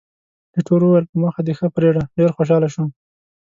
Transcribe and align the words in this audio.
ایټور 0.55 0.81
وویل، 0.83 1.05
په 1.11 1.15
مخه 1.23 1.41
دې 1.47 1.53
ښه 1.57 1.67
فریډه، 1.75 2.03
ډېر 2.17 2.29
خوشاله 2.35 2.67
شوم. 2.73 2.89